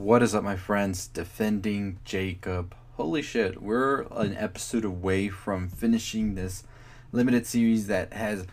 What 0.00 0.22
is 0.22 0.34
up, 0.34 0.42
my 0.42 0.56
friends? 0.56 1.08
Defending 1.08 1.98
Jacob. 2.06 2.74
Holy 2.96 3.20
shit, 3.20 3.60
we're 3.60 4.06
an 4.12 4.34
episode 4.34 4.82
away 4.82 5.28
from 5.28 5.68
finishing 5.68 6.34
this 6.34 6.64
limited 7.12 7.46
series 7.46 7.86
that 7.88 8.14
has 8.14 8.46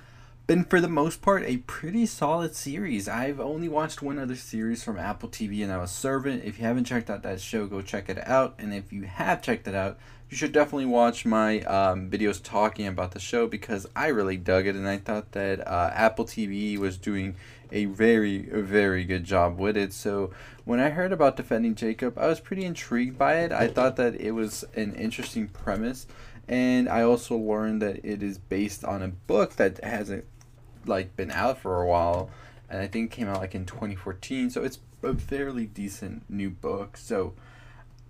been, 0.45 0.65
for 0.65 0.81
the 0.81 0.89
most 0.89 1.21
part, 1.21 1.43
a 1.45 1.57
pretty 1.59 2.05
solid 2.05 2.53
series. 2.53 3.07
I've 3.07 3.39
only 3.39 3.69
watched 3.69 4.01
one 4.01 4.19
other 4.19 4.35
series 4.35 4.83
from 4.83 4.99
Apple 4.99 5.29
TV, 5.29 5.63
and 5.63 5.71
I 5.71 5.77
was 5.77 5.89
Servant. 5.89 6.43
If 6.43 6.59
you 6.59 6.65
haven't 6.65 6.83
checked 6.83 7.09
out 7.09 7.23
that 7.23 7.39
show, 7.39 7.65
go 7.65 7.81
check 7.81 8.09
it 8.09 8.27
out. 8.27 8.55
And 8.59 8.73
if 8.73 8.91
you 8.91 9.03
have 9.03 9.41
checked 9.41 9.69
it 9.69 9.75
out, 9.75 9.97
you 10.29 10.35
should 10.35 10.51
definitely 10.51 10.85
watch 10.85 11.25
my 11.25 11.61
um, 11.61 12.09
videos 12.09 12.43
talking 12.43 12.85
about 12.85 13.11
the 13.11 13.19
show 13.19 13.47
because 13.47 13.87
I 13.95 14.07
really 14.07 14.35
dug 14.35 14.67
it, 14.67 14.75
and 14.75 14.87
I 14.87 14.97
thought 14.97 15.31
that 15.31 15.65
uh, 15.65 15.91
Apple 15.93 16.25
TV 16.25 16.77
was 16.77 16.97
doing 16.97 17.35
a 17.71 17.85
very, 17.85 18.39
very 18.39 19.05
good 19.05 19.23
job 19.23 19.57
with 19.57 19.77
it. 19.77 19.93
So 19.93 20.31
when 20.65 20.79
I 20.81 20.89
heard 20.89 21.13
about 21.13 21.37
Defending 21.37 21.75
Jacob, 21.75 22.17
I 22.17 22.27
was 22.27 22.41
pretty 22.41 22.65
intrigued 22.65 23.17
by 23.17 23.35
it. 23.39 23.51
I 23.53 23.67
thought 23.67 23.95
that 23.97 24.19
it 24.19 24.31
was 24.31 24.65
an 24.75 24.93
interesting 24.95 25.47
premise, 25.47 26.07
and 26.47 26.89
I 26.89 27.03
also 27.03 27.37
learned 27.37 27.81
that 27.81 28.03
it 28.03 28.21
is 28.21 28.37
based 28.37 28.83
on 28.83 29.01
a 29.01 29.07
book 29.07 29.55
that 29.55 29.81
hasn't 29.83 30.25
like 30.85 31.15
been 31.15 31.31
out 31.31 31.57
for 31.57 31.81
a 31.81 31.87
while, 31.87 32.29
and 32.69 32.81
I 32.81 32.87
think 32.87 33.11
came 33.11 33.29
out 33.29 33.39
like 33.39 33.55
in 33.55 33.65
2014. 33.65 34.49
So 34.49 34.63
it's 34.63 34.79
a 35.03 35.15
fairly 35.15 35.67
decent 35.67 36.29
new 36.29 36.49
book. 36.49 36.97
So 36.97 37.33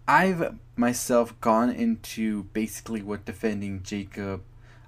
I've 0.07 0.55
myself 0.77 1.39
gone 1.41 1.69
into 1.69 2.43
basically 2.53 3.01
what 3.01 3.25
Defending 3.25 3.83
Jacob 3.83 4.41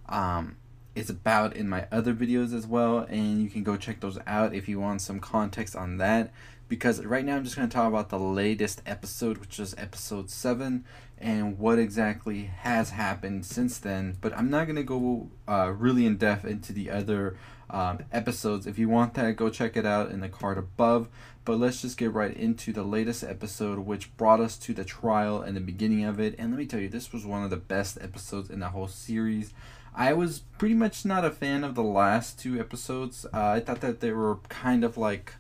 um, 0.07 0.55
is 0.95 1.09
about 1.09 1.55
in 1.55 1.67
my 1.67 1.87
other 1.91 2.13
videos 2.13 2.53
as 2.53 2.65
well, 2.65 2.99
and 2.99 3.43
you 3.43 3.49
can 3.49 3.63
go 3.63 3.75
check 3.75 3.99
those 3.99 4.17
out 4.25 4.53
if 4.53 4.69
you 4.69 4.79
want 4.79 5.01
some 5.01 5.19
context 5.19 5.75
on 5.75 5.97
that. 5.97 6.31
Because 6.69 7.03
right 7.03 7.25
now 7.25 7.35
I'm 7.35 7.43
just 7.43 7.55
going 7.55 7.67
to 7.67 7.73
talk 7.73 7.89
about 7.89 8.09
the 8.09 8.19
latest 8.19 8.81
episode, 8.85 9.39
which 9.39 9.59
is 9.59 9.75
episode 9.77 10.29
7, 10.29 10.85
and 11.17 11.57
what 11.57 11.79
exactly 11.79 12.43
has 12.43 12.91
happened 12.91 13.45
since 13.45 13.79
then. 13.79 14.17
But 14.21 14.37
I'm 14.37 14.49
not 14.49 14.65
going 14.65 14.75
to 14.75 14.83
go 14.83 15.29
uh, 15.47 15.73
really 15.75 16.05
in 16.05 16.17
depth 16.17 16.45
into 16.45 16.71
the 16.71 16.91
other 16.91 17.35
um, 17.69 17.99
episodes. 18.11 18.67
If 18.67 18.79
you 18.79 18.89
want 18.89 19.13
that, 19.15 19.35
go 19.35 19.49
check 19.49 19.77
it 19.77 19.85
out 19.85 20.11
in 20.11 20.19
the 20.19 20.29
card 20.29 20.57
above. 20.57 21.07
But 21.45 21.57
let's 21.57 21.81
just 21.81 21.97
get 21.97 22.13
right 22.13 22.35
into 22.35 22.71
the 22.71 22.83
latest 22.83 23.23
episode, 23.23 23.79
which 23.79 24.15
brought 24.17 24.39
us 24.39 24.57
to 24.59 24.73
the 24.73 24.83
trial 24.83 25.41
and 25.41 25.55
the 25.55 25.61
beginning 25.61 26.03
of 26.03 26.19
it. 26.19 26.35
And 26.37 26.51
let 26.51 26.59
me 26.59 26.65
tell 26.65 26.79
you, 26.79 26.89
this 26.89 27.11
was 27.11 27.25
one 27.25 27.43
of 27.43 27.49
the 27.49 27.57
best 27.57 27.97
episodes 28.01 28.49
in 28.49 28.59
the 28.59 28.69
whole 28.69 28.87
series. 28.87 29.53
I 29.95 30.13
was 30.13 30.43
pretty 30.57 30.75
much 30.75 31.05
not 31.05 31.25
a 31.25 31.31
fan 31.31 31.63
of 31.63 31.75
the 31.75 31.83
last 31.83 32.39
two 32.39 32.59
episodes. 32.59 33.25
Uh, 33.33 33.47
I 33.47 33.59
thought 33.59 33.81
that 33.81 33.99
they 33.99 34.11
were 34.11 34.37
kind 34.47 34.83
of 34.83 34.97
like 34.97 35.33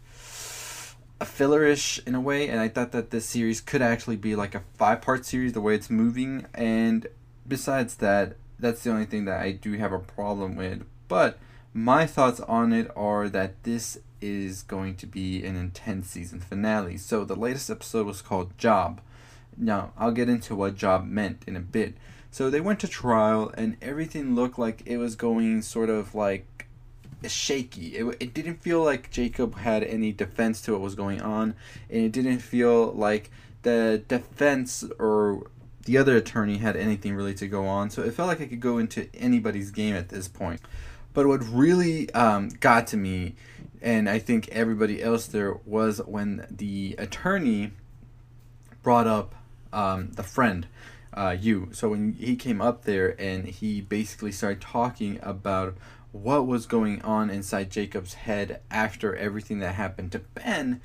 a 1.21 1.25
fillerish 1.25 2.05
in 2.07 2.15
a 2.15 2.21
way, 2.21 2.47
and 2.47 2.59
I 2.59 2.69
thought 2.69 2.91
that 2.93 3.11
this 3.11 3.25
series 3.25 3.61
could 3.61 3.81
actually 3.81 4.15
be 4.15 4.35
like 4.35 4.55
a 4.55 4.63
five 4.75 5.01
part 5.01 5.25
series 5.25 5.53
the 5.53 5.61
way 5.61 5.75
it's 5.75 5.89
moving. 5.89 6.45
And 6.53 7.07
besides 7.47 7.95
that, 7.97 8.37
that's 8.57 8.83
the 8.83 8.91
only 8.91 9.05
thing 9.05 9.25
that 9.25 9.39
I 9.39 9.51
do 9.51 9.73
have 9.73 9.93
a 9.93 9.99
problem 9.99 10.55
with. 10.55 10.85
But 11.07 11.37
my 11.83 12.05
thoughts 12.05 12.39
on 12.41 12.73
it 12.73 12.91
are 12.95 13.29
that 13.29 13.63
this 13.63 13.99
is 14.21 14.63
going 14.63 14.95
to 14.95 15.07
be 15.07 15.43
an 15.45 15.55
intense 15.55 16.09
season 16.09 16.39
finale. 16.39 16.97
So 16.97 17.23
the 17.23 17.35
latest 17.35 17.69
episode 17.69 18.05
was 18.05 18.21
called 18.21 18.57
Job. 18.57 19.01
Now, 19.57 19.93
I'll 19.97 20.11
get 20.11 20.29
into 20.29 20.55
what 20.55 20.75
job 20.75 21.05
meant 21.05 21.43
in 21.47 21.55
a 21.55 21.61
bit. 21.61 21.95
So 22.31 22.49
they 22.49 22.61
went 22.61 22.79
to 22.81 22.87
trial 22.87 23.51
and 23.55 23.77
everything 23.81 24.35
looked 24.35 24.59
like 24.59 24.83
it 24.85 24.97
was 24.97 25.15
going 25.15 25.61
sort 25.61 25.89
of 25.89 26.13
like 26.13 26.67
shaky. 27.27 27.95
It, 27.95 28.17
it 28.19 28.33
didn't 28.33 28.61
feel 28.61 28.83
like 28.83 29.09
Jacob 29.09 29.55
had 29.55 29.83
any 29.83 30.11
defense 30.11 30.61
to 30.63 30.73
what 30.73 30.81
was 30.81 30.95
going 30.95 31.21
on, 31.21 31.55
and 31.89 32.03
it 32.03 32.11
didn't 32.11 32.39
feel 32.39 32.91
like 32.91 33.31
the 33.63 34.03
defense 34.07 34.83
or 34.99 35.47
the 35.85 35.97
other 35.97 36.15
attorney 36.15 36.57
had 36.57 36.75
anything 36.75 37.15
really 37.15 37.33
to 37.33 37.47
go 37.47 37.65
on. 37.65 37.89
So 37.89 38.03
it 38.03 38.13
felt 38.13 38.27
like 38.27 38.39
it 38.39 38.47
could 38.47 38.61
go 38.61 38.77
into 38.77 39.09
anybody's 39.13 39.71
game 39.71 39.95
at 39.95 40.09
this 40.09 40.27
point. 40.27 40.61
But 41.13 41.27
what 41.27 41.43
really 41.43 42.11
um, 42.13 42.49
got 42.49 42.87
to 42.87 42.97
me, 42.97 43.35
and 43.81 44.09
I 44.09 44.19
think 44.19 44.47
everybody 44.49 45.01
else 45.01 45.25
there, 45.27 45.53
was 45.65 45.99
when 46.05 46.45
the 46.49 46.95
attorney 46.97 47.71
brought 48.83 49.07
up 49.07 49.35
um, 49.73 50.11
the 50.11 50.23
friend, 50.23 50.67
uh, 51.13 51.35
Yoo. 51.39 51.69
So 51.73 51.89
when 51.89 52.13
he 52.13 52.35
came 52.35 52.61
up 52.61 52.85
there 52.85 53.19
and 53.19 53.45
he 53.45 53.81
basically 53.81 54.31
started 54.31 54.61
talking 54.61 55.19
about 55.21 55.75
what 56.11 56.47
was 56.47 56.65
going 56.65 57.01
on 57.01 57.29
inside 57.29 57.69
Jacob's 57.69 58.15
head 58.15 58.61
after 58.71 59.15
everything 59.15 59.59
that 59.59 59.75
happened 59.75 60.11
to 60.13 60.19
Ben, 60.19 60.81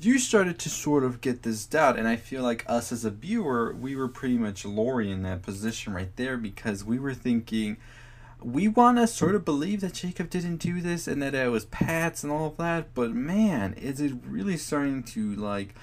you 0.00 0.18
started 0.18 0.58
to 0.60 0.70
sort 0.70 1.04
of 1.04 1.20
get 1.20 1.42
this 1.42 1.66
doubt. 1.66 1.98
And 1.98 2.08
I 2.08 2.16
feel 2.16 2.42
like 2.42 2.64
us 2.66 2.92
as 2.92 3.04
a 3.04 3.10
viewer, 3.10 3.74
we 3.74 3.94
were 3.94 4.08
pretty 4.08 4.38
much 4.38 4.64
Lori 4.64 5.10
in 5.10 5.22
that 5.24 5.42
position 5.42 5.92
right 5.92 6.14
there 6.16 6.36
because 6.36 6.84
we 6.84 6.98
were 6.98 7.14
thinking, 7.14 7.76
we 8.44 8.68
want 8.68 8.98
to 8.98 9.06
sort 9.06 9.34
of 9.34 9.44
believe 9.44 9.80
that 9.80 9.94
Jacob 9.94 10.30
didn't 10.30 10.56
do 10.56 10.80
this 10.80 11.08
and 11.08 11.22
that 11.22 11.34
it 11.34 11.50
was 11.50 11.64
Patz 11.66 12.22
and 12.22 12.32
all 12.32 12.46
of 12.46 12.56
that, 12.58 12.94
but 12.94 13.12
man, 13.12 13.74
is 13.74 14.00
it 14.00 14.12
really 14.26 14.56
starting 14.56 15.02
to 15.04 15.34
like 15.36 15.74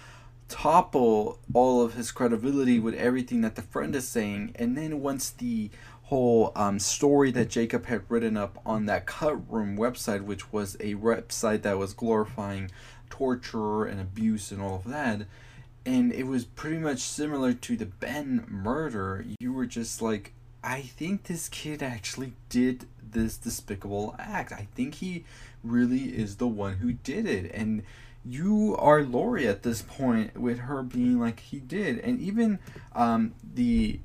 topple 0.47 1.40
all 1.53 1.81
of 1.81 1.94
his 1.94 2.12
credibility 2.12 2.80
with 2.80 2.96
everything 2.96 3.42
that 3.42 3.56
the 3.56 3.62
friend 3.62 3.96
is 3.96 4.08
saying? 4.08 4.53
And 4.56 4.78
then 4.78 5.02
once 5.02 5.30
the 5.30 5.70
whole 6.03 6.52
um, 6.56 6.80
story 6.80 7.30
that 7.31 7.50
Jacob 7.50 7.86
had 7.86 8.02
written 8.09 8.36
up 8.36 8.59
on 8.66 8.86
that 8.88 9.06
cut 9.06 9.52
room 9.52 9.78
website, 9.78 10.24
which 10.24 10.52
was 10.52 10.76
a 10.76 10.96
website 10.96 11.62
that 11.62 11.78
was 11.78 11.94
glorifying 11.94 12.72
torture 13.09 13.86
and 13.86 14.02
abuse 14.02 14.52
and 14.52 14.62
all 14.62 14.76
of 14.76 14.86
that, 14.86 15.22
and 15.86 16.12
it 16.12 16.26
was 16.26 16.46
pretty 16.46 16.78
much 16.78 17.00
similar 17.00 17.53
to 17.53 17.78
the 17.78 17.86
Ben 17.86 18.46
murder, 18.47 19.26
you 19.40 19.53
were 19.53 19.66
just 19.66 20.02
like, 20.02 20.34
I 20.64 20.81
think 20.81 21.24
this 21.24 21.50
kid 21.50 21.81
actually 21.81 22.34
did 22.50 22.86
this 23.12 23.38
despicable 23.38 24.16
act. 24.20 24.52
I 24.52 24.68
think 24.75 24.96
he 24.96 25.24
really 25.64 26.18
is 26.18 26.36
the 26.38 26.47
one 26.47 26.75
who 26.78 26.94
did 26.94 27.25
it. 27.25 27.52
And 27.53 27.84
you 28.25 28.75
are 28.78 29.02
Lori 29.02 29.47
at 29.47 29.64
this 29.64 29.81
point 29.81 30.38
with 30.38 30.59
her 30.59 30.84
being 30.84 31.20
like 31.20 31.40
he 31.40 31.59
did. 31.59 32.00
And 32.00 32.20
even 32.20 32.59
um, 32.94 33.34
the 33.53 34.00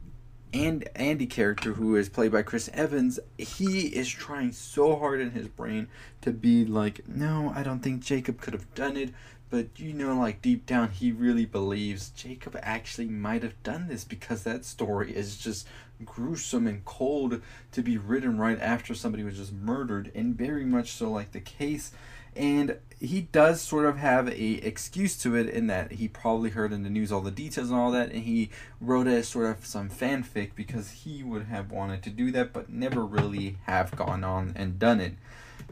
and 0.55 0.89
Andy 0.95 1.27
character 1.27 1.73
who 1.73 1.97
is 1.97 2.09
played 2.09 2.31
by 2.31 2.43
Chris 2.43 2.71
Evans, 2.73 3.19
he 3.37 3.89
is 3.89 4.09
trying 4.09 4.53
so 4.53 4.97
hard 4.97 5.21
in 5.21 5.33
his 5.33 5.49
brain 5.49 5.89
to 6.21 6.31
be 6.31 6.65
like, 6.65 7.09
no, 7.09 7.53
I 7.55 7.65
don't 7.65 7.81
think 7.81 8.05
Jacob 8.05 8.41
could 8.41 8.55
have 8.55 8.73
done 8.75 8.97
it. 8.97 9.11
But 9.51 9.79
you 9.79 9.93
know, 9.93 10.19
like 10.19 10.43
deep 10.43 10.67
down, 10.67 10.91
he 10.91 11.13
really 11.13 11.45
believes 11.45 12.11
Jacob 12.11 12.59
actually 12.63 13.07
might 13.07 13.43
have 13.43 13.63
done 13.63 13.89
this 13.89 14.05
because 14.05 14.43
that 14.43 14.65
story 14.65 15.15
is 15.15 15.37
just 15.37 15.67
gruesome 16.05 16.67
and 16.67 16.85
cold 16.85 17.41
to 17.73 17.83
be 17.83 17.97
written 17.97 18.37
right 18.39 18.61
after 18.61 18.95
somebody 18.95 19.23
was 19.23 19.37
just 19.37 19.53
murdered, 19.53 20.11
and 20.15 20.37
very 20.37 20.65
much 20.65 20.93
so 20.93 21.11
like 21.11 21.33
the 21.33 21.41
case. 21.41 21.93
And 22.37 22.79
he 22.99 23.23
does 23.33 23.61
sort 23.61 23.87
of 23.87 23.99
have 23.99 24.29
a 24.29 24.53
excuse 24.67 25.17
to 25.19 25.37
it 25.37 25.49
in 25.49 25.69
that 25.69 25.93
he 25.93 26.09
probably 26.09 26.51
heard 26.51 26.73
in 26.73 26.83
the 26.83 26.91
news 26.91 27.13
all 27.13 27.21
the 27.21 27.31
details 27.31 27.71
and 27.71 27.79
all 27.79 27.93
that, 27.93 28.11
and 28.11 28.25
he 28.25 28.51
wrote 28.81 29.07
as 29.07 29.29
sort 29.29 29.51
of 29.51 29.65
some 29.65 29.89
fanfic 29.89 30.51
because 30.57 30.91
he 30.91 31.23
would 31.23 31.45
have 31.45 31.71
wanted 31.71 32.03
to 32.03 32.11
do 32.11 32.33
that, 32.33 32.53
but 32.53 32.71
never 32.71 33.05
really 33.05 33.59
have 33.67 33.95
gone 33.95 34.25
on 34.25 34.53
and 34.57 34.81
done 34.81 35.01
it. 35.01 35.15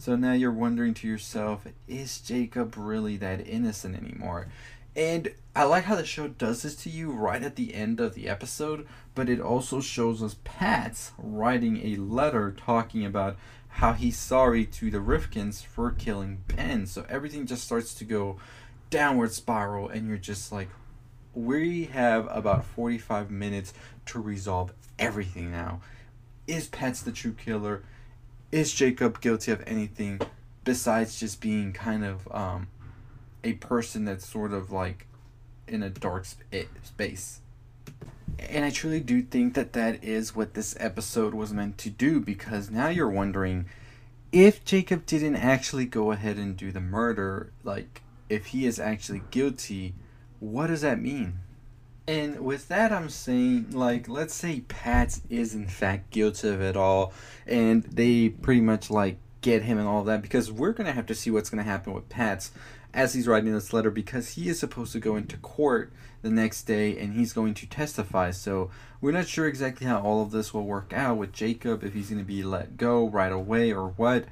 So 0.03 0.17
now 0.17 0.33
you're 0.33 0.51
wondering 0.51 0.95
to 0.95 1.07
yourself, 1.07 1.65
is 1.87 2.19
Jacob 2.19 2.75
really 2.77 3.17
that 3.19 3.47
innocent 3.47 3.95
anymore? 3.95 4.49
And 4.97 5.33
I 5.55 5.63
like 5.63 5.85
how 5.85 5.95
the 5.95 6.05
show 6.05 6.27
does 6.27 6.63
this 6.63 6.75
to 6.83 6.91
you 6.91 7.13
right 7.13 7.41
at 7.41 7.55
the 7.55 7.73
end 7.73 8.01
of 8.01 8.15
the 8.15 8.29
episode, 8.29 8.85
but 9.15 9.29
it 9.29 9.41
also 9.41 9.81
shows 9.81 10.21
us 10.21 10.35
Patz 10.43 11.13
writing 11.17 11.87
a 11.87 12.03
letter 12.03 12.51
talking 12.51 13.07
about 13.07 13.37
how 13.69 13.93
he's 13.93 14.19
sorry 14.19 14.67
to 14.67 14.91
the 14.91 14.99
Rifkins 14.99 15.65
for 15.65 15.93
killing 15.93 16.43
Ben. 16.49 16.87
So 16.87 17.07
everything 17.09 17.47
just 17.47 17.63
starts 17.63 17.95
to 17.95 18.05
go 18.05 18.39
downward 18.91 19.31
spiral, 19.31 19.89
and 19.89 20.09
you're 20.09 20.17
just 20.17 20.51
like, 20.51 20.71
we 21.33 21.85
have 21.85 22.27
about 22.29 22.65
45 22.65 23.31
minutes 23.31 23.73
to 24.07 24.19
resolve 24.21 24.73
everything 24.99 25.53
now. 25.53 25.81
Is 26.49 26.67
Patz 26.67 27.03
the 27.03 27.13
true 27.13 27.35
killer? 27.35 27.85
Is 28.53 28.73
Jacob 28.73 29.21
guilty 29.21 29.51
of 29.51 29.65
anything 29.67 30.21
besides 30.65 31.19
just 31.19 31.41
being 31.41 31.73
kind 31.73 32.05
of 32.05 32.29
um, 32.31 32.69
a 33.43 33.55
person 33.55 34.05
that's 34.05 34.29
sort 34.29 34.53
of 34.53 34.71
like 34.71 35.07
in 35.67 35.83
a 35.83 35.91
dark 35.91 36.25
sp- 36.29 36.45
eh, 36.53 36.65
space. 36.83 37.41
And 38.39 38.65
I 38.65 38.71
truly 38.71 39.01
do 39.01 39.23
think 39.23 39.55
that 39.55 39.73
that 39.73 40.03
is 40.03 40.35
what 40.35 40.55
this 40.55 40.77
episode 40.79 41.35
was 41.35 41.53
meant 41.53 41.79
to 41.79 41.91
do 41.91 42.21
because 42.21 42.71
now 42.71 42.89
you're 42.89 43.09
wondering 43.09 43.67
if 44.33 44.65
Jacob 44.65 45.07
didn't 45.07 45.37
actually 45.37 45.85
go 45.85 46.13
ahead 46.13 46.39
and 46.39 46.57
do 46.57 46.73
the 46.73 46.81
murder, 46.81 47.53
like 47.63 48.03
if 48.29 48.47
he 48.47 48.67
is 48.67 48.79
actually 48.79 49.23
guilty, 49.31 49.95
what 50.41 50.69
does 50.69 50.81
that 50.81 51.01
mean? 51.01 51.39
And 52.13 52.41
with 52.45 52.69
that, 52.69 52.93
I'm 52.93 53.09
saying, 53.09 53.71
like, 53.71 54.07
let's 54.07 54.35
say 54.35 54.61
Pat 54.69 55.19
is 55.31 55.55
in 55.55 55.67
fact 55.67 56.11
guilty 56.11 56.47
of 56.51 56.61
it 56.61 56.77
all, 56.77 57.15
and 57.47 57.85
they 57.85 58.29
pretty 58.29 58.61
much 58.61 58.91
like 58.91 59.17
get 59.41 59.63
him 59.63 59.79
and 59.79 59.89
all 59.89 60.05
that 60.05 60.21
because 60.21 60.53
we're 60.53 60.73
gonna 60.73 60.93
have 60.93 61.07
to 61.07 61.15
see 61.15 61.31
what's 61.31 61.49
gonna 61.49 61.63
happen 61.63 61.95
with 61.95 62.11
Patz 62.11 62.51
as 62.93 63.15
he's 63.15 63.27
writing 63.27 63.55
this 63.55 63.73
letter 63.73 63.91
because 63.91 64.35
he 64.35 64.51
is 64.51 64.59
supposed 64.59 64.93
to 64.93 65.01
go 65.01 65.17
into 65.17 65.39
court 65.39 65.91
the 66.21 66.29
next 66.29 66.65
day 66.65 66.99
and 66.99 67.15
he's 67.15 67.33
going 67.33 67.55
to 67.55 67.67
testify. 67.67 68.31
So 68.31 68.71
we're 69.01 69.13
not 69.13 69.27
sure 69.27 69.47
exactly 69.47 69.87
how 69.87 70.03
all 70.03 70.21
of 70.21 70.33
this 70.33 70.53
will 70.53 70.67
work 70.67 70.93
out 70.93 71.17
with 71.17 71.33
Jacob, 71.33 71.83
if 71.83 71.95
he's 71.95 72.11
going 72.11 72.21
to 72.21 72.27
be 72.27 72.43
let 72.43 72.77
go 72.77 73.09
right 73.09 73.33
away 73.33 73.73
or 73.73 73.89
what. 73.89 74.27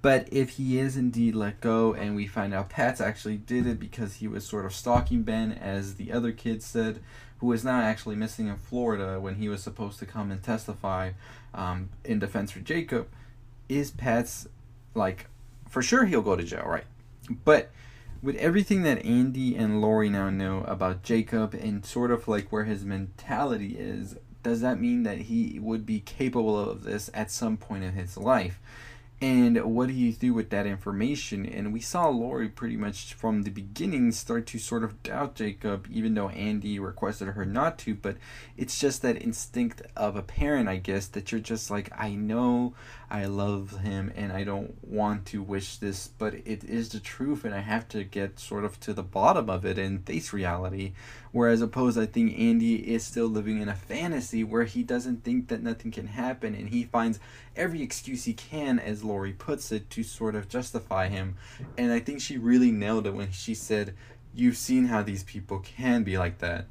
But 0.00 0.28
if 0.30 0.50
he 0.50 0.78
is 0.78 0.96
indeed 0.96 1.34
let 1.34 1.60
go 1.60 1.92
and 1.92 2.14
we 2.14 2.26
find 2.26 2.54
out 2.54 2.70
Patz 2.70 3.00
actually 3.00 3.38
did 3.38 3.66
it 3.66 3.80
because 3.80 4.14
he 4.14 4.28
was 4.28 4.46
sort 4.46 4.64
of 4.64 4.72
stalking 4.72 5.22
Ben, 5.22 5.52
as 5.52 5.96
the 5.96 6.12
other 6.12 6.32
kid 6.32 6.62
said, 6.62 7.00
who 7.38 7.52
is 7.52 7.64
now 7.64 7.80
actually 7.80 8.16
missing 8.16 8.48
in 8.48 8.56
Florida 8.56 9.20
when 9.20 9.36
he 9.36 9.48
was 9.48 9.62
supposed 9.62 9.98
to 9.98 10.06
come 10.06 10.30
and 10.30 10.42
testify 10.42 11.12
um, 11.54 11.90
in 12.04 12.18
defense 12.18 12.50
for 12.50 12.60
Jacob, 12.60 13.08
is 13.68 13.90
Patz 13.90 14.48
like 14.94 15.26
for 15.68 15.82
sure 15.82 16.04
he'll 16.06 16.22
go 16.22 16.36
to 16.36 16.42
jail, 16.42 16.64
right? 16.66 16.86
But 17.44 17.70
with 18.22 18.36
everything 18.36 18.82
that 18.82 19.04
Andy 19.04 19.54
and 19.56 19.80
Lori 19.80 20.08
now 20.08 20.30
know 20.30 20.64
about 20.64 21.02
Jacob 21.02 21.54
and 21.54 21.84
sort 21.84 22.10
of 22.10 22.26
like 22.28 22.50
where 22.50 22.64
his 22.64 22.84
mentality 22.84 23.76
is, 23.78 24.16
does 24.42 24.60
that 24.60 24.80
mean 24.80 25.02
that 25.02 25.18
he 25.18 25.58
would 25.60 25.84
be 25.84 26.00
capable 26.00 26.58
of 26.58 26.84
this 26.84 27.10
at 27.12 27.30
some 27.30 27.56
point 27.56 27.84
in 27.84 27.92
his 27.92 28.16
life? 28.16 28.60
And 29.18 29.56
what 29.74 29.86
do 29.86 29.94
you 29.94 30.12
do 30.12 30.34
with 30.34 30.50
that 30.50 30.66
information? 30.66 31.46
And 31.46 31.72
we 31.72 31.80
saw 31.80 32.08
Lori 32.08 32.50
pretty 32.50 32.76
much 32.76 33.14
from 33.14 33.42
the 33.42 33.50
beginning 33.50 34.12
start 34.12 34.46
to 34.48 34.58
sort 34.58 34.84
of 34.84 35.02
doubt 35.02 35.36
Jacob, 35.36 35.88
even 35.90 36.12
though 36.12 36.28
Andy 36.28 36.78
requested 36.78 37.28
her 37.28 37.46
not 37.46 37.78
to. 37.78 37.94
But 37.94 38.18
it's 38.58 38.78
just 38.78 39.00
that 39.02 39.22
instinct 39.22 39.80
of 39.96 40.16
a 40.16 40.22
parent, 40.22 40.68
I 40.68 40.76
guess, 40.76 41.06
that 41.08 41.32
you're 41.32 41.40
just 41.40 41.70
like, 41.70 41.90
I 41.96 42.10
know 42.10 42.74
I 43.08 43.26
love 43.26 43.78
him 43.80 44.12
and 44.16 44.32
I 44.32 44.42
don't 44.42 44.76
want 44.84 45.26
to 45.26 45.42
wish 45.42 45.76
this, 45.76 46.08
but 46.08 46.34
it 46.34 46.64
is 46.64 46.88
the 46.88 46.98
truth 46.98 47.44
and 47.44 47.54
I 47.54 47.60
have 47.60 47.86
to 47.88 48.02
get 48.02 48.40
sort 48.40 48.64
of 48.64 48.80
to 48.80 48.92
the 48.92 49.04
bottom 49.04 49.48
of 49.48 49.64
it 49.64 49.78
and 49.78 50.04
face 50.04 50.32
reality. 50.32 50.92
Whereas 51.30 51.60
opposed, 51.60 51.98
I 51.98 52.06
think 52.06 52.36
Andy 52.36 52.74
is 52.74 53.04
still 53.04 53.28
living 53.28 53.60
in 53.60 53.68
a 53.68 53.76
fantasy 53.76 54.42
where 54.42 54.64
he 54.64 54.82
doesn't 54.82 55.22
think 55.22 55.48
that 55.48 55.62
nothing 55.62 55.92
can 55.92 56.08
happen 56.08 56.54
and 56.54 56.70
he 56.70 56.84
finds 56.84 57.20
every 57.54 57.80
excuse 57.80 58.24
he 58.24 58.34
can, 58.34 58.80
as 58.80 59.04
Lori 59.04 59.32
puts 59.32 59.70
it, 59.70 59.88
to 59.90 60.02
sort 60.02 60.34
of 60.34 60.48
justify 60.48 61.08
him. 61.08 61.36
And 61.78 61.92
I 61.92 62.00
think 62.00 62.20
she 62.20 62.38
really 62.38 62.72
nailed 62.72 63.06
it 63.06 63.14
when 63.14 63.30
she 63.30 63.54
said, 63.54 63.94
You've 64.34 64.56
seen 64.56 64.86
how 64.86 65.02
these 65.02 65.22
people 65.22 65.60
can 65.60 66.02
be 66.02 66.18
like 66.18 66.38
that. 66.38 66.66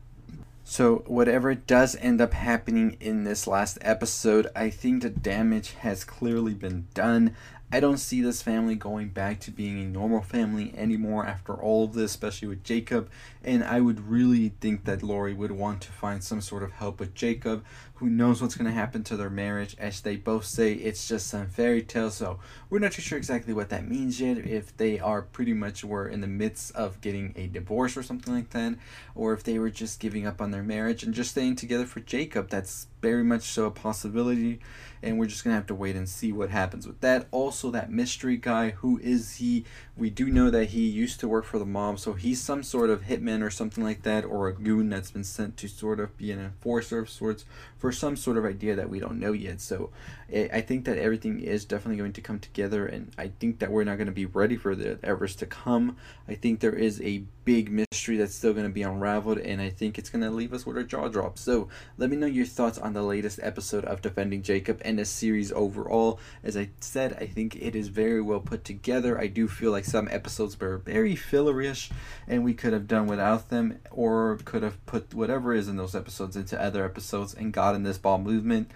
So, 0.68 1.04
whatever 1.06 1.54
does 1.54 1.96
end 1.98 2.20
up 2.20 2.34
happening 2.34 2.98
in 3.00 3.24
this 3.24 3.46
last 3.46 3.78
episode, 3.82 4.48
I 4.56 4.72
think 4.72 5.04
the 5.04 5.12
damage 5.12 5.74
has 5.74 6.04
clearly 6.04 6.56
been 6.56 6.88
done. 6.96 7.36
I 7.72 7.80
don't 7.80 7.98
see 7.98 8.22
this 8.22 8.44
family 8.44 8.76
going 8.76 9.10
back 9.10 9.40
to 9.42 9.52
being 9.52 9.80
a 9.80 9.86
normal 9.86 10.22
family 10.22 10.74
anymore 10.78 11.26
after 11.26 11.54
all 11.54 11.84
of 11.84 11.94
this, 11.94 12.12
especially 12.12 12.48
with 12.48 12.64
Jacob. 12.64 13.10
And 13.44 13.64
I 13.64 13.82
would 13.82 14.08
really 14.08 14.50
think 14.62 14.86
that 14.86 15.02
Lori 15.02 15.34
would 15.34 15.52
want 15.52 15.82
to 15.82 15.92
find 15.92 16.24
some 16.24 16.42
sort 16.42 16.64
of 16.64 16.74
help 16.74 17.00
with 17.00 17.16
Jacob, 17.16 17.66
who 17.96 18.10
knows 18.10 18.42
what's 18.42 18.56
going 18.56 18.68
to 18.68 18.72
happen 18.72 19.04
to 19.06 19.18
their 19.18 19.30
marriage, 19.30 19.76
as 19.80 20.02
they 20.02 20.16
both 20.16 20.46
say 20.46 20.74
it's 20.74 21.08
just 21.08 21.28
some 21.28 21.48
fairy 21.48 21.82
tale. 21.82 22.12
So 22.12 22.40
we're 22.70 22.80
not 22.80 22.92
too 22.92 23.02
sure 23.02 23.18
exactly 23.18 23.54
what 23.54 23.70
that 23.70 23.88
means 23.88 24.22
yet. 24.22 24.38
If 24.38 24.76
they 24.78 25.00
are 25.00 25.24
pretty 25.24 25.54
much 25.54 25.84
were 25.84 26.08
in 26.08 26.22
the 26.22 26.28
midst 26.28 26.74
of 26.76 27.02
getting 27.02 27.34
a 27.36 27.48
divorce 27.48 27.98
or 27.98 28.04
something 28.04 28.34
like 28.34 28.52
that, 28.52 28.76
or 29.16 29.34
if 29.34 29.44
they 29.44 29.58
were 29.58 29.72
just 29.72 30.00
giving 30.00 30.28
up 30.28 30.40
on 30.42 30.52
their 30.52 30.64
marriage 30.64 31.04
and 31.04 31.14
just 31.14 31.32
staying 31.32 31.56
together 31.56 31.86
for 31.86 32.00
Jacob, 32.00 32.50
that's 32.50 32.88
very 33.02 33.24
much 33.24 33.44
so 33.44 33.66
a 33.66 33.72
possibility 33.72 34.60
and 35.06 35.20
we're 35.20 35.28
just 35.28 35.44
gonna 35.44 35.56
have 35.56 35.68
to 35.68 35.76
wait 35.76 35.96
and 35.96 36.10
see 36.10 36.32
what 36.32 36.50
happens 36.50 36.88
with 36.88 37.00
that. 37.02 37.28
Also, 37.32 37.55
that 37.72 37.92
mystery 37.92 38.38
guy, 38.38 38.72
who 38.72 39.00
is 39.00 39.36
he? 39.36 39.66
We 39.98 40.10
do 40.10 40.28
know 40.28 40.50
that 40.50 40.70
he 40.70 40.88
used 40.88 41.20
to 41.22 41.28
work 41.28 41.46
for 41.46 41.60
the 41.60 41.66
mob, 41.66 42.00
so 42.00 42.14
he's 42.14 42.42
some 42.42 42.64
sort 42.64 42.90
of 42.90 43.04
hitman 43.04 43.42
or 43.42 43.50
something 43.50 43.84
like 43.84 44.04
that, 44.04 44.26
or 44.26 44.48
a 44.48 44.54
goon 44.54 44.90
that's 44.90 45.12
been 45.12 45.24
sent 45.24 45.58
to 45.58 45.68
sort 45.68 46.00
of 46.00 46.18
be 46.18 46.32
an 46.32 46.40
enforcer 46.40 47.00
of 47.00 47.10
sorts 47.10 47.46
for 47.78 47.92
some 47.92 48.16
sort 48.16 48.38
of 48.38 48.46
idea 48.46 48.76
that 48.76 48.90
we 48.90 49.00
don't 49.00 49.20
know 49.20 49.32
yet. 49.32 49.62
So 49.62 49.92
I 50.32 50.62
think 50.62 50.86
that 50.86 50.98
everything 50.98 51.40
is 51.40 51.66
definitely 51.66 51.98
going 51.98 52.14
to 52.14 52.22
come 52.22 52.40
together, 52.40 52.86
and 52.86 53.12
I 53.18 53.30
think 53.40 53.60
that 53.60 53.72
we're 53.72 53.84
not 53.84 53.98
going 53.98 54.08
to 54.08 54.14
be 54.14 54.26
ready 54.26 54.58
for 54.58 54.76
the 54.76 55.00
Evers 55.04 55.36
to 55.38 55.46
come. 55.46 55.98
I 56.28 56.36
think 56.36 56.60
there 56.60 56.76
is 56.76 57.02
a 57.02 57.24
big 57.46 57.72
mystery 57.72 58.18
that's 58.18 58.36
still 58.36 58.54
going 58.54 58.66
to 58.66 58.74
be 58.74 58.82
unraveled, 58.82 59.38
and 59.38 59.62
I 59.62 59.70
think 59.70 59.98
it's 59.98 60.10
going 60.10 60.24
to 60.24 60.32
leave 60.32 60.54
us 60.54 60.66
with 60.66 60.76
our 60.76 60.84
jaw 60.84 61.08
drop. 61.08 61.38
So 61.38 61.70
let 61.98 62.10
me 62.10 62.18
know 62.18 62.26
your 62.26 62.46
thoughts 62.46 62.78
on 62.78 62.94
the 62.94 63.04
latest 63.04 63.40
episode 63.42 63.86
of 63.86 64.02
Defending 64.02 64.42
Jacob 64.42 64.82
and 64.84 65.00
the 65.00 65.06
series 65.06 65.52
overall. 65.52 66.20
As 66.44 66.58
I 66.58 66.70
said, 66.80 67.18
I 67.22 67.28
think 67.28 67.56
it 67.56 67.76
is 67.76 67.88
very 67.88 68.22
well 68.22 68.40
put 68.40 68.66
together. 68.66 69.20
I 69.20 69.28
do 69.28 69.48
feel 69.48 69.72
like 69.72 69.86
some 69.86 70.10
episodes 70.12 70.60
were 70.60 70.80
very 70.80 71.16
fillerish, 71.16 71.92
and 72.28 72.44
we 72.44 72.54
could 72.54 72.74
have 72.74 72.88
done 72.88 73.08
without 73.08 73.50
them, 73.50 73.80
or 73.92 74.38
could 74.44 74.64
have 74.64 74.84
put 74.86 75.14
whatever 75.14 75.54
is 75.54 75.68
in 75.68 75.78
those 75.78 75.96
episodes 75.96 76.36
into 76.36 76.62
other 76.62 76.84
episodes 76.84 77.34
and 77.34 77.54
gotten 77.54 77.84
this 77.84 78.00
ball 78.00 78.18
movement. 78.18 78.72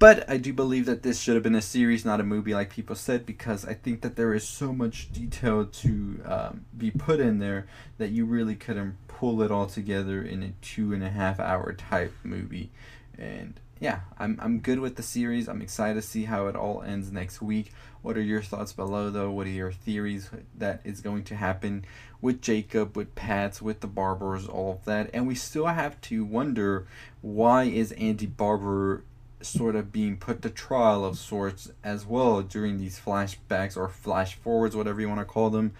But 0.00 0.30
I 0.30 0.38
do 0.38 0.54
believe 0.54 0.86
that 0.86 1.02
this 1.02 1.20
should 1.20 1.34
have 1.34 1.42
been 1.42 1.54
a 1.54 1.60
series, 1.60 2.06
not 2.06 2.20
a 2.20 2.24
movie, 2.24 2.54
like 2.54 2.70
people 2.70 2.96
said, 2.96 3.26
because 3.26 3.66
I 3.66 3.74
think 3.74 4.00
that 4.00 4.16
there 4.16 4.32
is 4.32 4.48
so 4.48 4.72
much 4.72 5.12
detail 5.12 5.66
to 5.66 6.22
um, 6.24 6.64
be 6.74 6.90
put 6.90 7.20
in 7.20 7.38
there 7.38 7.66
that 7.98 8.08
you 8.08 8.24
really 8.24 8.54
couldn't 8.54 8.96
pull 9.08 9.42
it 9.42 9.50
all 9.50 9.66
together 9.66 10.22
in 10.22 10.42
a 10.42 10.52
two 10.62 10.94
and 10.94 11.04
a 11.04 11.10
half 11.10 11.38
hour 11.38 11.74
type 11.74 12.14
movie. 12.24 12.70
And 13.18 13.60
yeah, 13.78 14.00
I'm, 14.18 14.38
I'm 14.40 14.60
good 14.60 14.78
with 14.78 14.96
the 14.96 15.02
series. 15.02 15.50
I'm 15.50 15.60
excited 15.60 16.00
to 16.00 16.02
see 16.02 16.24
how 16.24 16.46
it 16.46 16.56
all 16.56 16.80
ends 16.80 17.12
next 17.12 17.42
week. 17.42 17.70
What 18.00 18.16
are 18.16 18.22
your 18.22 18.40
thoughts 18.40 18.72
below, 18.72 19.10
though? 19.10 19.30
What 19.30 19.46
are 19.48 19.50
your 19.50 19.72
theories 19.72 20.30
that 20.56 20.80
is 20.82 21.02
going 21.02 21.24
to 21.24 21.36
happen 21.36 21.84
with 22.22 22.40
Jacob, 22.40 22.96
with 22.96 23.14
Patz, 23.14 23.60
with 23.60 23.80
the 23.80 23.86
Barbers, 23.86 24.46
all 24.48 24.72
of 24.72 24.84
that? 24.86 25.10
And 25.12 25.28
we 25.28 25.34
still 25.34 25.66
have 25.66 26.00
to 26.02 26.24
wonder 26.24 26.86
why 27.20 27.64
is 27.64 27.92
Andy 27.92 28.24
Barber 28.24 29.04
sort 29.42 29.76
of 29.76 29.92
being 29.92 30.16
put 30.16 30.42
to 30.42 30.50
trial 30.50 31.04
of 31.04 31.18
sorts 31.18 31.70
as 31.82 32.04
well 32.06 32.42
during 32.42 32.78
these 32.78 33.00
flashbacks 33.00 33.76
or 33.76 33.88
flash 33.88 34.34
forwards, 34.34 34.76
whatever 34.76 35.00
you 35.00 35.08
want 35.08 35.20
to 35.20 35.24
call 35.24 35.50
them, 35.50 35.72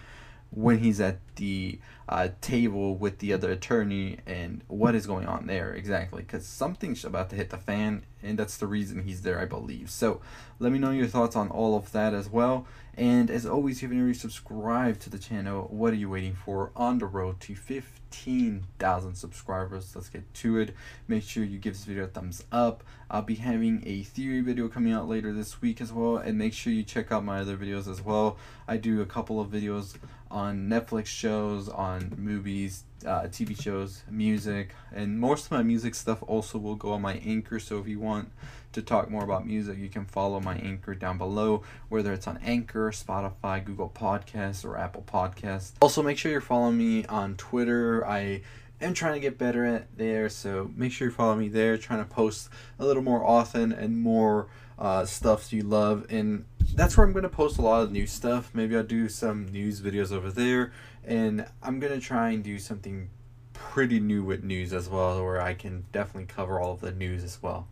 when 0.51 0.79
he's 0.79 0.99
at 0.99 1.19
the 1.35 1.79
uh, 2.09 2.29
table 2.41 2.95
with 2.95 3.19
the 3.19 3.31
other 3.33 3.51
attorney 3.51 4.17
and 4.25 4.61
what 4.67 4.95
is 4.95 5.07
going 5.07 5.25
on 5.25 5.47
there 5.47 5.73
exactly 5.73 6.21
because 6.21 6.45
something's 6.45 7.05
about 7.05 7.29
to 7.29 7.35
hit 7.35 7.49
the 7.49 7.57
fan 7.57 8.03
and 8.23 8.37
that's 8.37 8.57
the 8.57 8.67
reason 8.67 9.03
he's 9.03 9.21
there 9.21 9.39
i 9.39 9.45
believe. 9.45 9.89
So 9.89 10.21
let 10.59 10.71
me 10.71 10.79
know 10.79 10.91
your 10.91 11.07
thoughts 11.07 11.35
on 11.35 11.49
all 11.49 11.75
of 11.75 11.91
that 11.91 12.13
as 12.13 12.29
well. 12.29 12.67
And 12.95 13.31
as 13.31 13.45
always 13.45 13.77
if 13.77 13.83
you 13.83 13.87
haven't 13.87 14.01
already 14.01 14.17
subscribed 14.17 15.01
to 15.01 15.09
the 15.09 15.17
channel 15.17 15.67
what 15.71 15.93
are 15.93 15.97
you 15.97 16.09
waiting 16.09 16.35
for? 16.35 16.71
On 16.75 16.99
the 16.99 17.05
road 17.05 17.39
to 17.41 17.55
15,000 17.55 19.15
subscribers. 19.15 19.95
Let's 19.95 20.09
get 20.09 20.31
to 20.35 20.57
it. 20.59 20.75
Make 21.07 21.23
sure 21.23 21.43
you 21.43 21.57
give 21.57 21.73
this 21.73 21.85
video 21.85 22.03
a 22.03 22.07
thumbs 22.07 22.43
up. 22.51 22.83
I'll 23.09 23.21
be 23.21 23.35
having 23.35 23.83
a 23.85 24.03
theory 24.03 24.41
video 24.41 24.67
coming 24.67 24.93
out 24.93 25.07
later 25.07 25.33
this 25.33 25.61
week 25.61 25.81
as 25.81 25.91
well 25.91 26.17
and 26.17 26.37
make 26.37 26.53
sure 26.53 26.73
you 26.73 26.83
check 26.83 27.11
out 27.11 27.23
my 27.23 27.39
other 27.39 27.57
videos 27.57 27.89
as 27.89 28.01
well. 28.01 28.37
I 28.67 28.77
do 28.77 29.01
a 29.01 29.05
couple 29.05 29.39
of 29.39 29.49
videos 29.49 29.95
on 30.29 30.69
netflix 30.69 31.07
shows 31.21 31.69
on 31.69 32.11
movies, 32.17 32.83
uh, 33.05 33.21
TV 33.21 33.59
shows, 33.59 34.01
music, 34.09 34.73
and 34.91 35.19
most 35.19 35.45
of 35.45 35.51
my 35.51 35.61
music 35.61 35.93
stuff 35.93 36.23
also 36.25 36.57
will 36.57 36.75
go 36.75 36.93
on 36.93 37.01
my 37.01 37.13
anchor. 37.23 37.59
So 37.59 37.77
if 37.79 37.87
you 37.87 37.99
want 37.99 38.31
to 38.73 38.81
talk 38.81 39.11
more 39.11 39.23
about 39.23 39.45
music, 39.45 39.77
you 39.77 39.89
can 39.89 40.05
follow 40.05 40.39
my 40.39 40.55
anchor 40.55 40.95
down 40.95 41.19
below, 41.19 41.61
whether 41.89 42.11
it's 42.11 42.25
on 42.25 42.39
Anchor, 42.43 42.89
Spotify, 42.89 43.63
Google 43.63 43.89
Podcasts, 43.89 44.65
or 44.65 44.77
Apple 44.77 45.03
Podcasts. 45.05 45.73
Also, 45.79 46.01
make 46.01 46.17
sure 46.17 46.31
you're 46.31 46.41
following 46.41 46.77
me 46.77 47.05
on 47.05 47.35
Twitter. 47.35 48.05
I 48.07 48.41
am 48.81 48.95
trying 48.95 49.13
to 49.13 49.19
get 49.19 49.37
better 49.37 49.63
at 49.63 49.95
there, 49.95 50.27
so 50.27 50.71
make 50.75 50.91
sure 50.91 51.09
you 51.09 51.13
follow 51.13 51.35
me 51.35 51.49
there. 51.49 51.77
Trying 51.77 52.03
to 52.03 52.09
post 52.09 52.49
a 52.79 52.85
little 52.85 53.03
more 53.03 53.23
often 53.23 53.71
and 53.71 54.01
more 54.01 54.47
uh, 54.79 55.05
stuff 55.05 55.53
you 55.53 55.61
love, 55.61 56.07
and 56.09 56.45
that's 56.75 56.97
where 56.97 57.05
I'm 57.05 57.13
going 57.13 57.23
to 57.23 57.29
post 57.29 57.57
a 57.57 57.61
lot 57.61 57.83
of 57.83 57.91
new 57.91 58.07
stuff. 58.07 58.51
Maybe 58.53 58.75
I'll 58.75 58.83
do 58.83 59.09
some 59.09 59.47
news 59.47 59.81
videos 59.81 60.11
over 60.11 60.31
there 60.31 60.71
and 61.03 61.45
I'm 61.61 61.79
gonna 61.79 61.99
try 61.99 62.29
and 62.29 62.43
do 62.43 62.59
something 62.59 63.09
pretty 63.53 63.99
new 63.99 64.23
with 64.23 64.43
news 64.43 64.73
as 64.73 64.89
well, 64.89 65.23
where 65.23 65.41
I 65.41 65.53
can 65.53 65.85
definitely 65.91 66.25
cover 66.25 66.59
all 66.59 66.73
of 66.73 66.81
the 66.81 66.91
news 66.91 67.23
as 67.23 67.41
well. 67.41 67.67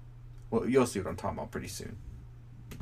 Well, 0.50 0.68
you'll 0.68 0.86
see 0.86 1.00
what 1.00 1.10
I'm 1.10 1.16
talking 1.16 1.38
about 1.38 1.52
pretty 1.52 1.68
soon. 1.68 1.98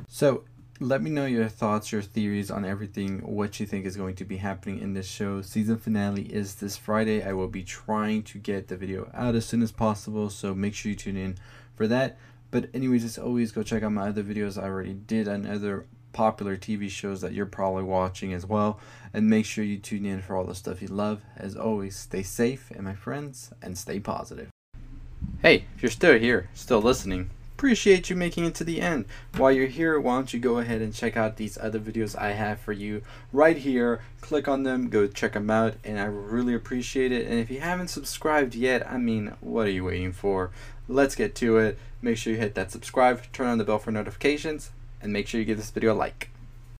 So, 0.06 0.44
let 0.80 1.02
me 1.02 1.10
know 1.10 1.26
your 1.26 1.48
thoughts, 1.48 1.90
your 1.90 2.02
theories 2.02 2.52
on 2.52 2.64
everything, 2.64 3.18
what 3.18 3.58
you 3.58 3.66
think 3.66 3.84
is 3.84 3.96
going 3.96 4.14
to 4.14 4.24
be 4.24 4.36
happening 4.36 4.78
in 4.78 4.94
this 4.94 5.08
show. 5.08 5.42
Season 5.42 5.76
finale 5.76 6.22
is 6.32 6.54
this 6.56 6.76
Friday. 6.76 7.22
I 7.22 7.32
will 7.32 7.48
be 7.48 7.64
trying 7.64 8.22
to 8.24 8.38
get 8.38 8.68
the 8.68 8.76
video 8.76 9.10
out 9.12 9.34
as 9.34 9.44
soon 9.44 9.60
as 9.62 9.72
possible, 9.72 10.30
so 10.30 10.54
make 10.54 10.74
sure 10.74 10.90
you 10.90 10.96
tune 10.96 11.16
in 11.16 11.36
for 11.74 11.88
that. 11.88 12.16
But 12.52 12.70
anyways, 12.72 13.04
as 13.04 13.18
always, 13.18 13.50
go 13.50 13.64
check 13.64 13.82
out 13.82 13.92
my 13.92 14.08
other 14.08 14.22
videos. 14.22 14.56
I 14.56 14.66
already 14.66 14.94
did 14.94 15.26
another 15.26 15.86
popular 16.12 16.56
TV 16.56 16.90
shows 16.90 17.20
that 17.20 17.32
you're 17.32 17.46
probably 17.46 17.82
watching 17.82 18.32
as 18.32 18.46
well. 18.46 18.80
And 19.12 19.28
make 19.28 19.46
sure 19.46 19.64
you 19.64 19.78
tune 19.78 20.04
in 20.04 20.20
for 20.20 20.36
all 20.36 20.44
the 20.44 20.54
stuff 20.54 20.82
you 20.82 20.88
love. 20.88 21.22
As 21.36 21.56
always, 21.56 21.96
stay 21.96 22.22
safe, 22.22 22.70
and 22.70 22.84
my 22.84 22.94
friends, 22.94 23.52
and 23.62 23.76
stay 23.76 24.00
positive. 24.00 24.48
Hey, 25.42 25.64
if 25.74 25.82
you're 25.82 25.90
still 25.90 26.18
here, 26.18 26.48
still 26.54 26.80
listening, 26.80 27.30
appreciate 27.58 28.08
you 28.08 28.14
making 28.14 28.44
it 28.44 28.54
to 28.54 28.62
the 28.62 28.80
end. 28.80 29.04
While 29.36 29.50
you're 29.50 29.66
here, 29.66 29.98
why 29.98 30.14
don't 30.14 30.32
you 30.32 30.38
go 30.38 30.58
ahead 30.58 30.80
and 30.80 30.94
check 30.94 31.16
out 31.16 31.36
these 31.36 31.58
other 31.58 31.80
videos 31.80 32.16
I 32.16 32.30
have 32.30 32.60
for 32.60 32.72
you 32.72 33.02
right 33.32 33.56
here. 33.56 34.00
Click 34.20 34.46
on 34.46 34.62
them, 34.62 34.88
go 34.88 35.08
check 35.08 35.32
them 35.32 35.50
out, 35.50 35.74
and 35.82 35.98
I 35.98 36.04
really 36.04 36.54
appreciate 36.54 37.10
it. 37.10 37.26
And 37.26 37.40
if 37.40 37.50
you 37.50 37.58
haven't 37.58 37.88
subscribed 37.88 38.54
yet, 38.54 38.88
I 38.88 38.98
mean, 38.98 39.34
what 39.40 39.66
are 39.66 39.70
you 39.70 39.84
waiting 39.84 40.12
for? 40.12 40.52
Let's 40.86 41.16
get 41.16 41.34
to 41.36 41.58
it. 41.58 41.78
Make 42.00 42.16
sure 42.16 42.32
you 42.32 42.38
hit 42.38 42.54
that 42.54 42.70
subscribe, 42.70 43.22
turn 43.32 43.48
on 43.48 43.58
the 43.58 43.64
bell 43.64 43.80
for 43.80 43.90
notifications, 43.90 44.70
and 45.00 45.12
make 45.12 45.26
sure 45.26 45.40
you 45.40 45.44
give 45.44 45.56
this 45.56 45.70
video 45.70 45.92
a 45.92 45.94
like. 45.94 46.30